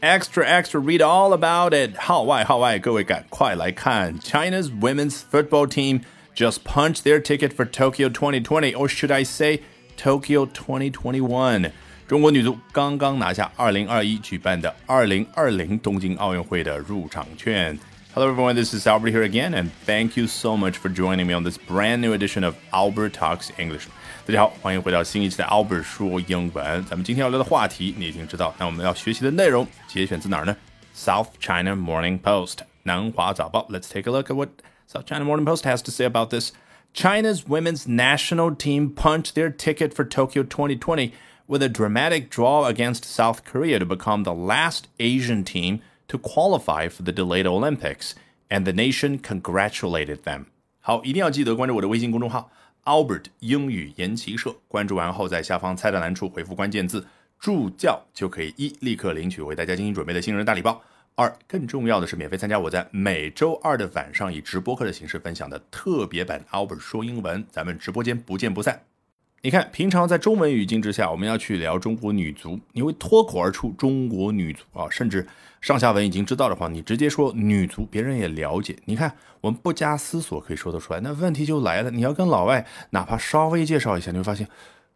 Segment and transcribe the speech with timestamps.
[0.00, 1.96] Extra, extra, read all about it.
[1.96, 4.18] 号外，号外，各位赶快来看！
[4.18, 6.00] China's women's football team
[6.34, 9.60] just punched their ticket for Tokyo 2020, or should I say
[9.96, 11.70] Tokyo 2021?
[12.08, 17.78] 中国女足刚刚拿下2021举办的2020东京奥运会的入场券。
[18.16, 21.32] Hello everyone, this is Albert here again, and thank you so much for joining me
[21.32, 23.88] on this brand new edition of Albert Talks English.
[24.26, 26.84] 大家好，欢迎回到新一期的 Albert 说英文。
[26.84, 30.56] 咱们今天要聊的话题你已经知道，那我们要学习的内容节选自哪儿呢？
[30.94, 33.66] South China Morning Post 南华早报。
[33.70, 34.50] Let's take a look at what
[34.86, 36.52] South China Morning Post has to say about this.
[36.92, 41.12] China's women's national team punched their ticket for Tokyo 2020
[41.46, 46.87] with a dramatic draw against South Korea to become the last Asian team to qualify
[46.87, 48.11] for the delayed Olympics,
[48.49, 50.45] and the nation congratulated them.
[50.79, 52.49] 好，一定要记得关注我的微信公众号
[52.85, 57.05] Albert 英语研习社，关注完后在下方菜单栏处回复关键字
[57.37, 60.81] “助教”，就可以一立刻领取为大家精心准备的新人大礼包；
[61.15, 68.86] 二更重要的是免费参加我在每周二的晚上以直播课的形式分享的特别版 Albert 说英文，咱们直播间不见不散。
[69.43, 75.25] 你看，平常在中文语境之下，我们要去聊中国女足，你会脱口而出“中国女足”啊，甚至
[75.61, 78.75] 上下文已经知道的话，你直接说“女足”，别人也了解。
[78.85, 80.99] 你看，我们不加思索可以说得出来。
[80.99, 84.45] 那问题就来了，你要跟老外哪怕稍微介绍一下，你会发现，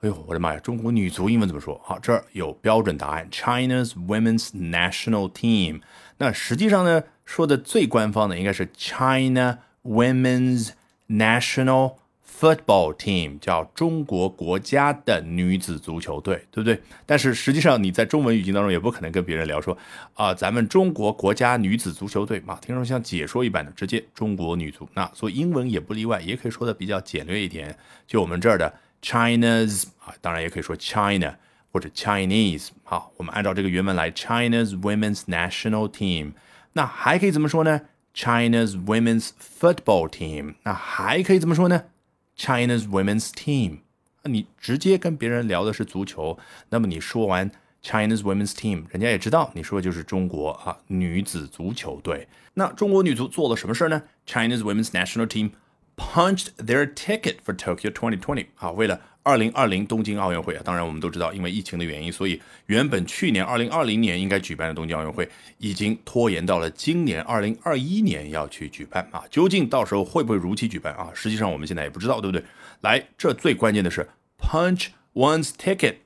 [0.00, 1.78] 哎呦，我的妈呀，中国女足英文怎么说？
[1.84, 5.80] 好，这儿有标准答案：China's Women's National Team。
[6.16, 10.70] 那实际上呢，说的最官方的应该是 China Women's
[11.08, 11.96] National。
[12.40, 16.80] Football team 叫中国国家的女子足球队，对不对？
[17.04, 19.76] 但是实际上你在中文语境当中也不可能跟别人聊说
[20.14, 24.88] 啊，咱们中国国家女子足球队嘛，听说像解说一般的，直接中国女足。
[24.94, 28.72] 那所以英文也不例外，也可以说的比较简略一点，就我们这儿的
[29.02, 31.34] China's 啊，当然也可以说 China
[31.72, 32.68] 或者 Chinese。
[32.84, 36.34] 好，我们按照这个原文来，China's Women's National Team。
[36.74, 37.80] 那还可以怎么说呢
[38.14, 40.54] ？China's Women's Football Team。
[40.62, 41.82] 那还可以怎么说呢
[42.38, 43.80] ？China's women's team，
[44.22, 46.38] 你直接跟别人聊的是足球，
[46.70, 47.50] 那么你说完
[47.82, 52.28] China's women's team，人家也知道你说的就是中国啊女子足球队。
[52.54, 55.50] 那中国女足做了什么事儿呢？China's women's national team
[55.96, 58.46] punched their ticket for Tokyo 2020。
[58.54, 69.22] 好，为了二零二零东京奥运会啊，当然我们都知道，因为疫情的原因，所以原本去年二零二零年应该举办的东京奥运会，已经拖延到了今年二零二一年要去举办啊。
[69.30, 71.10] 究竟到时候会不会如期举办啊？
[71.14, 72.44] 实际上我们现在也不知道，对不对？
[72.80, 74.08] 来，这最关键的是
[74.38, 75.96] punch one's ticket。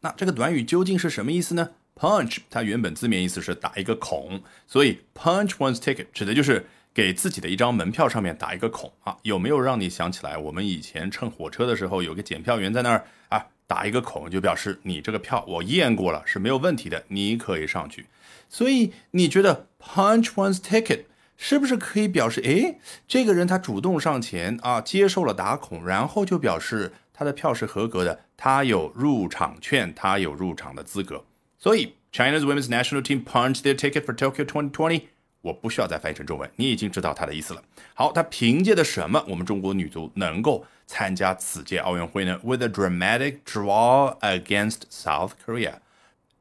[0.00, 6.66] 那这个短语究竟是什么意思呢？punch 它原本字面意思是打一个孔，所以 punch one's ticket 指的就是。
[6.92, 18.06] 给自己的一张门票上面打一个孔啊，有没有让你想起来我们以前乘火车的时候，有个检票员在那儿啊，打一个孔就表示你这个票我验过了是没有问题的，你可以上去。
[18.48, 21.04] 所以你觉得 punch one's ticket
[21.36, 31.24] 是不是可以表示，哎，这个人他主动上前啊，接受了打孔，然后就表示他的票是合格的，他有入场券，他有入场的资格。
[31.56, 35.02] 所以 China's women's national team punched their ticket for Tokyo 2020。
[35.42, 37.62] 我不需要再翻译成中文，你已经知道它的意思了。
[37.94, 45.74] 好，它凭借的什么，我们中国女足能够参加此届奥运会呢？With a dramatic draw against South Korea。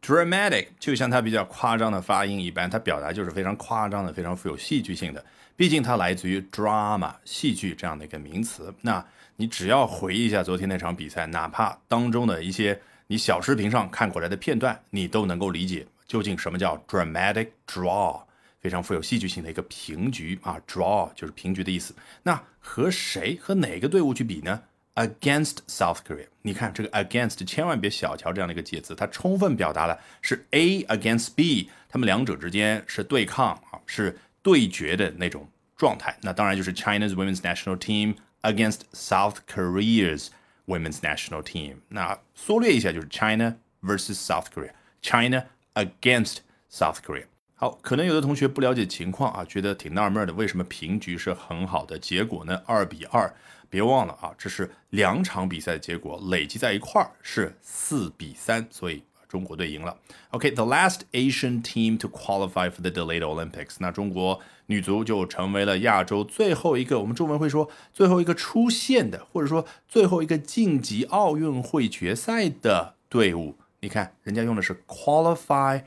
[0.00, 5.24] Dramatic 就像它比较夸张的发音一般，它表达就是非常夸张的，非常富有戏剧性的。
[5.56, 8.72] 毕竟它来自于 drama 戏剧这样的一个名词。
[8.80, 9.04] 那
[9.36, 18.20] 你只要回忆一下昨天那场比赛，哪怕当中的一些你小视频上看过来的片段，你都能够理解究竟什么叫 dramatic draw。
[18.60, 21.94] 非常富有戏剧性的一个平局啊，draw 就是平局的意思。
[22.22, 24.62] 那和谁和哪个队伍去比呢
[24.94, 26.26] ？Against South Korea。
[26.42, 36.18] 你看这个 against，千万别小瞧这样的一个介词，它充分表达了是 A against B，他们两者之间是对抗啊，是对决的那种状态。
[36.22, 40.30] 那当然就是 China's women's national team against South Korea's
[40.66, 41.76] women's national team。
[41.90, 45.44] 那缩略一下就是 China versus South Korea，China
[45.74, 46.38] against
[46.68, 47.26] South Korea。
[47.60, 52.62] 好，可能有的同学不了解情况啊，觉得挺纳闷的，为什么平局是很好的结果呢？
[52.64, 53.34] 二比二，
[53.68, 59.96] 别忘了啊，这是两场比赛的结果，累计在一块儿是四比三，所以中国队赢了。
[60.30, 73.56] OK，the last Asian team to qualify for the delayed Olympics，那中国女足就成为了亚洲最后一个，我们中文会说最后一个出现的，或者说最后一个晋级奥运会决赛的队伍。
[73.80, 75.82] 你看，人家用的是 qualify。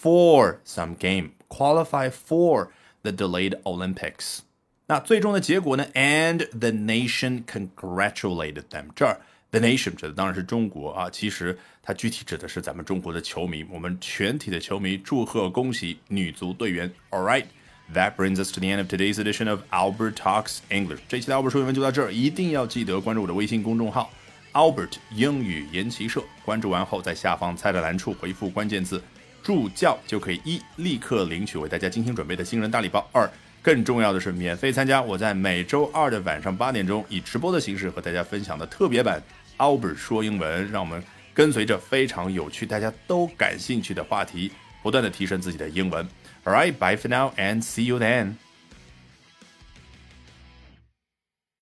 [0.00, 2.68] for some game qualify for
[3.02, 4.38] the delayed Olympics。
[4.86, 5.86] 那最终的结果呢？
[5.94, 8.86] And the nation congratulated them。
[8.94, 9.20] 这儿
[9.50, 16.92] The nation 指的当然是中国啊，其实它具体指的是咱们中国的球迷，我们全体的球迷祝贺恭喜女足队员。
[17.10, 20.98] All right。That brings us to the end of today's edition of Albert Talks English。
[21.06, 24.10] 这期的 Albert 说英文就到这儿，一定要记得关注我的微信公众号
[24.54, 26.20] Albert 英语研习社。
[26.44, 29.00] 关注完后，在下方菜单栏处回复关键字“
[29.43, 33.29] 助教”，就可以一立刻领取为大家精心准备的新人大礼包；二
[33.61, 39.21] 更重要的是免费参加我在每周二的晚上八点钟以直播的形式和大家分享的特别版。
[39.57, 41.03] Albert 说英文，让我们
[41.33, 44.51] 跟随着非常有趣、大家都感兴趣的话题，
[44.81, 46.07] 不断的提升自己的英文。
[46.43, 48.33] Alright, bye for now and see you then.